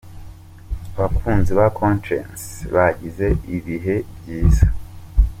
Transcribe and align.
Abakunzi 0.95 1.51
ba 1.57 1.65
Konshens 1.77 2.41
bagize 2.73 3.27
ibihe 3.55 3.95
byiza. 4.17 4.67